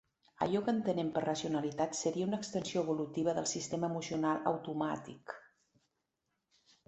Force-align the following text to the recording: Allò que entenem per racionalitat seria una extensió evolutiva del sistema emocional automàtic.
Allò 0.43 0.59
que 0.67 0.71
entenem 0.77 1.09
per 1.17 1.21
racionalitat 1.23 1.97
seria 1.97 2.29
una 2.29 2.39
extensió 2.43 2.81
evolutiva 2.85 3.35
del 3.39 3.47
sistema 3.51 3.91
emocional 3.93 4.41
automàtic. 4.53 5.35